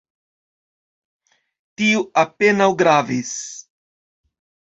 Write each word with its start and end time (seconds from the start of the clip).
Tio 1.81 2.01
apenaŭ 2.23 2.69
gravis. 2.81 3.37